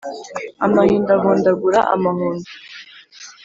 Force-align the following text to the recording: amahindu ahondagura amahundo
amahindu 0.65 1.09
ahondagura 1.17 1.79
amahundo 1.95 2.49